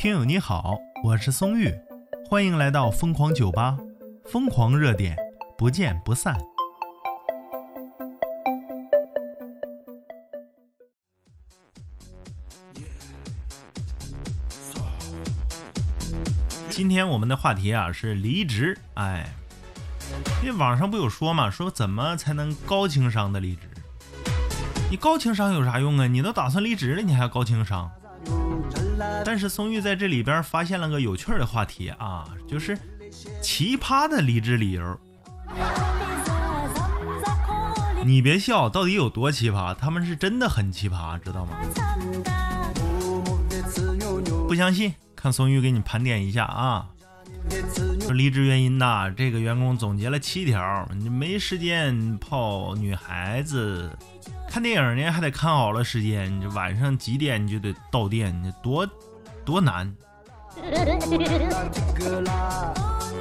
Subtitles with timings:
[0.00, 1.70] 听友你好，我是松玉，
[2.26, 3.76] 欢迎来到疯狂酒吧，
[4.24, 5.14] 疯狂热点，
[5.58, 6.34] 不见不散。
[16.70, 19.28] 今天我们的话题啊是离职，哎，
[20.42, 23.68] 因为网上不有说嘛，说怎么才能高情商的离职？
[24.90, 26.06] 你高情商有啥用啊？
[26.06, 27.92] 你都打算离职了，你还要高情商？
[29.24, 32.78] 但是松玉在这里边发现了个有趣的话题啊，就是
[33.42, 34.98] 奇葩的离职理由。
[38.04, 39.74] 你别笑，到底有多奇葩？
[39.74, 41.56] 他们是真的很奇葩，知道吗？
[44.48, 46.88] 不相信，看松玉给你盘点一下啊。
[48.10, 53.90] 离职原因呐，这个员工总结了七条：你没时间泡女孩子。
[54.50, 58.84] 看电影呢，还得看好了时间，你这晚上几点你就得到店，你多
[59.44, 59.94] 多难。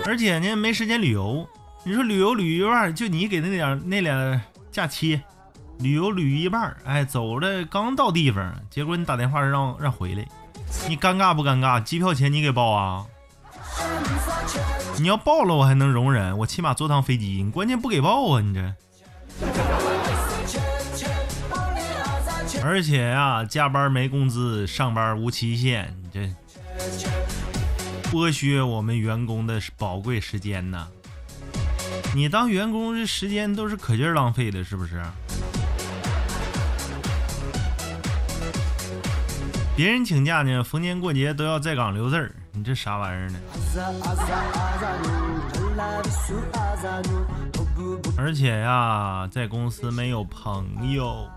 [0.07, 1.47] 而且呢，没时间旅游。
[1.83, 4.41] 你说旅游旅一半，就你给那点那俩
[4.71, 5.21] 假期，
[5.77, 10.27] 旅游旅一半，哎，走了刚到地方，结果你打电话让让回来，
[10.89, 11.81] 你尴尬不尴尬？
[11.81, 13.05] 机票钱你给报啊？
[14.97, 18.73] 你要报了我还能容忍，我起码坐趟飞机，你关键不给报啊，你这。
[22.63, 26.29] 而且呀，加班没工资，上班无期限，你这
[28.11, 30.87] 剥削我们员工的宝贵时间呢。
[32.13, 35.01] 你当员工这时间都是可劲儿浪费的，是不是？
[39.75, 43.39] 别人请假呢，逢年过节都要在岗留字儿，你这啥玩意儿呢？
[48.17, 51.27] 而且呀，在公司没有朋友。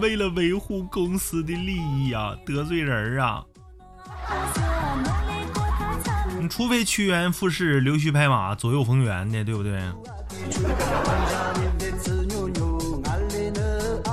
[0.00, 3.44] 为了维护公司的利益啊，得罪人啊！
[6.40, 9.78] 你除非趋炎附势、溜须拍马、左右逢源的，对不对？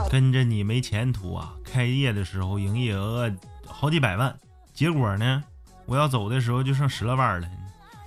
[0.10, 1.54] 跟着你没前途啊！
[1.64, 3.32] 开业的时候营业额
[3.66, 4.36] 好几百万，
[4.74, 5.42] 结果呢，
[5.86, 7.48] 我要走的时候就剩十来万了。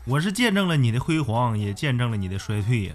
[0.05, 2.95] 我是见证了你的辉煌，也见证了你的衰退呀！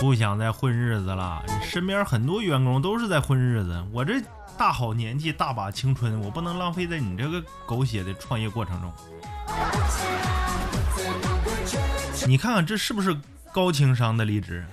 [0.00, 3.84] 不想再混日子了，你身边很多员工都是在混日子。
[3.92, 4.22] 我这
[4.56, 8.92] 大好年纪，大把青春，我不能浪费在你这个狗血的创业过程中。
[12.26, 13.16] 你看看这是不是
[13.52, 14.64] 高情商的离职？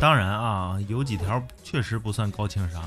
[0.00, 2.82] 当然啊，有几条确实不算高情商，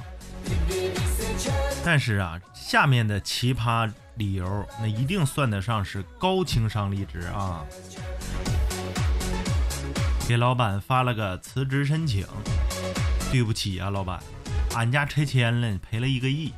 [1.85, 7.63] 但是啊，下面的奇葩理由那一定算得上是高情商离职啊。
[10.27, 12.25] 给老板发了个辞职申请，
[13.31, 14.17] 对不起啊，老板，
[14.75, 16.53] 俺家拆迁了，赔了一个亿。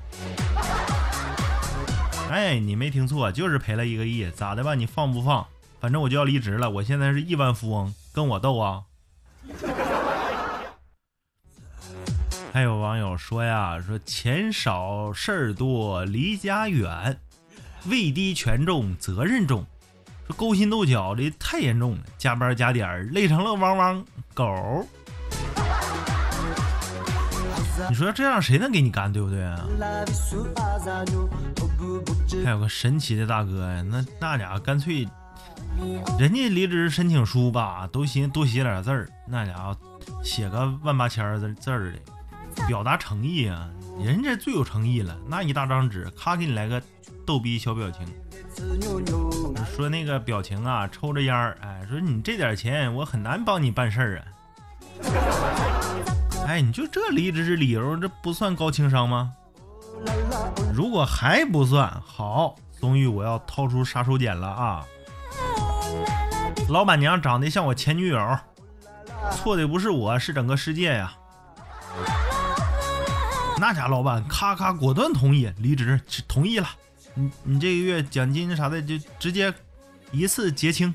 [2.29, 4.75] 哎，你没听错，就是赔了一个亿，咋的吧？
[4.75, 5.45] 你放不放？
[5.79, 8.83] 反正我就要离职了，我现在是亿万富翁，跟我斗啊！
[12.53, 17.19] 还有网友说呀，说钱少事儿多，离家远，
[17.85, 19.65] 位低权重，责任重。
[20.27, 24.87] 说勾心斗角的太严重了，加班加点累成了汪汪狗。
[27.89, 29.65] 你说这样谁能给你干，对不对啊？
[32.43, 35.07] 还有个神奇的大哥呀，那那家伙干脆，
[36.17, 39.77] 人家离职申请书吧，都寻多写点字儿，那家伙
[40.23, 43.69] 写个万八千字字儿的，表达诚意啊。
[43.99, 46.81] 人家最有诚意了，那一大张纸，咔给你来个
[47.25, 48.05] 逗逼小表情。
[49.75, 54.25] 说那个表情啊，抽着烟儿，哎，说你这点钱我很难帮你办事儿啊。
[56.45, 59.33] 哎，你就这离职理由，这不算高情商吗？
[60.73, 64.85] 如果还不算好，松玉我要掏出杀手锏了啊！
[66.69, 68.37] 老板娘长得像我前女友，
[69.31, 71.13] 错的不是我，是整个世界呀。
[73.59, 76.67] 那家老板咔咔果断同意离职，同意了。
[77.13, 79.53] 你你这个月奖金啥的就直接
[80.11, 80.93] 一次结清，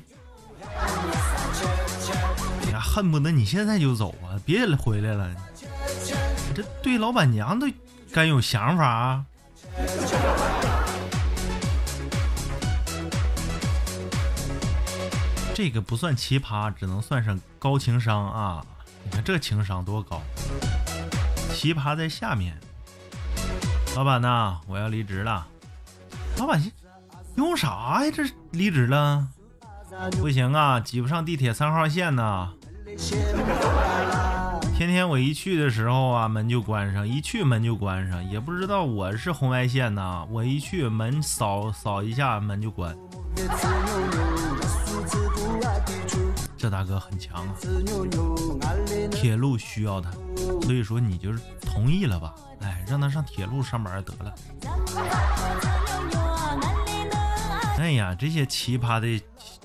[0.61, 5.33] 哎呀，恨不得你现在就走啊，别回来了。
[6.53, 7.67] 这对老板娘都
[8.11, 9.25] 该有想法啊？
[15.53, 18.65] 这个不算奇葩，只能算上高情商啊！
[19.03, 20.21] 你看这情商多高？
[21.59, 22.57] 奇葩在下面。
[23.93, 25.45] 老板呐，我要离职了。
[26.37, 26.63] 老板，
[27.35, 28.09] 用啥呀？
[28.09, 29.27] 这离职了？
[30.21, 32.53] 不行啊，挤不上地铁三号线呢。
[34.77, 42.95] 天天我一去的时候啊，门就关上，一去门就关上，也不知道我是红外线呐，我一去门扫扫一下门就关。
[46.59, 47.55] 这大哥很强啊，
[49.09, 50.11] 铁路需要他，
[50.61, 52.35] 所以说你就是同意了吧？
[52.59, 54.35] 哎，让他上铁路上班得了。
[57.79, 59.23] 哎呀，这些奇葩的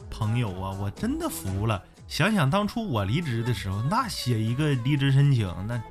[0.09, 1.83] 朋友啊，我真的服了。
[2.07, 5.83] 想想当初我离职的时候，那写一个离职申请，那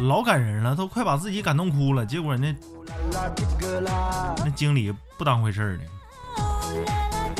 [0.00, 2.04] 老感人了，都快把自己感动哭了。
[2.04, 2.52] 结果那
[4.44, 5.84] 那经理不当回事儿呢，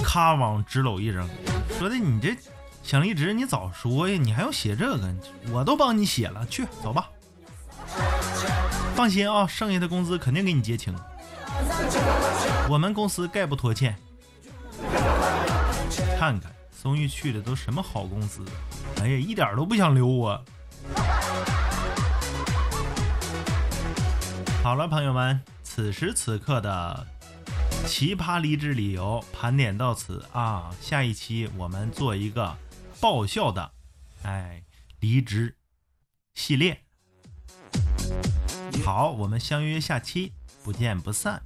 [0.05, 1.29] 咔往纸篓一扔，
[1.77, 2.37] 说的你这
[2.85, 5.11] 想离职，你早说呀，你还要写这个，
[5.51, 7.09] 我都帮你写了，去走吧。
[8.95, 10.95] 放心啊，剩下的工资肯定给你结清。
[12.69, 13.97] 我们公司概不拖欠。
[16.19, 16.53] 看看。
[16.71, 18.45] 松玉去的都什么好公司？
[19.01, 20.39] 哎呀，一点都不想留我。
[24.63, 27.07] 好了，朋友们，此时此刻的
[27.87, 32.55] 奇葩离职理由盘点到此啊，下一期我们做一个
[33.05, 33.75] 爆笑的，
[34.23, 34.65] 哎，
[35.01, 35.59] 离职
[36.33, 36.85] 系列。
[38.83, 41.43] 好，我们相约下期，不见不散。